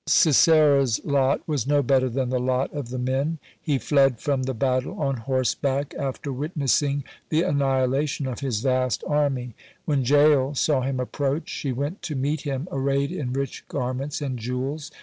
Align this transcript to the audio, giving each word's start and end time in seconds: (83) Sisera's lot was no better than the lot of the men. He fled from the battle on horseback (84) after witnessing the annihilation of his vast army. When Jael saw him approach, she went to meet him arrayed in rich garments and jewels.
(83) 0.07 0.11
Sisera's 0.13 0.99
lot 1.05 1.47
was 1.47 1.67
no 1.67 1.83
better 1.83 2.09
than 2.09 2.29
the 2.31 2.39
lot 2.39 2.73
of 2.73 2.89
the 2.89 2.97
men. 2.97 3.37
He 3.61 3.77
fled 3.77 4.19
from 4.19 4.41
the 4.41 4.55
battle 4.55 4.99
on 4.99 5.17
horseback 5.17 5.93
(84) 5.93 6.07
after 6.07 6.33
witnessing 6.33 7.03
the 7.29 7.43
annihilation 7.43 8.25
of 8.25 8.39
his 8.39 8.61
vast 8.61 9.03
army. 9.05 9.53
When 9.85 10.03
Jael 10.03 10.55
saw 10.55 10.81
him 10.81 10.99
approach, 10.99 11.49
she 11.49 11.71
went 11.71 12.01
to 12.01 12.15
meet 12.15 12.41
him 12.41 12.67
arrayed 12.71 13.11
in 13.11 13.31
rich 13.33 13.63
garments 13.67 14.21
and 14.23 14.39
jewels. 14.39 14.89